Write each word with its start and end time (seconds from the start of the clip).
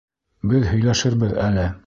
Беҙ 0.53 0.65
һөйләшербеҙ 0.71 1.39
әле! 1.51 1.73